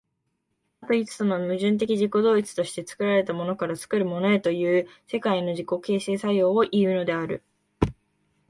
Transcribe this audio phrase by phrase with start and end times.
[0.81, 7.43] 多と一との矛盾的自己同一として、作られたものから作るものへという世界の自己形成作用をいうのである。